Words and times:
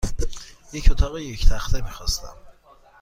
یک 0.73 0.91
اتاق 0.91 1.17
یک 1.17 1.49
تخته 1.49 1.81
میخواستم. 1.81 2.35